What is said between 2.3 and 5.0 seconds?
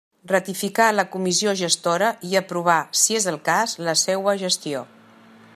i aprovar, si és el cas, la seua gestió.